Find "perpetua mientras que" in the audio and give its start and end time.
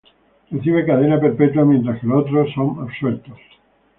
1.19-2.07